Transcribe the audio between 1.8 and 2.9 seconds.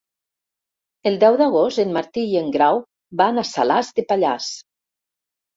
en Martí i en Grau